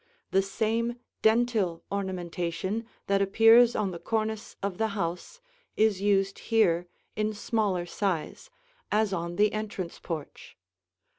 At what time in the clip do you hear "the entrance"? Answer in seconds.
9.35-9.99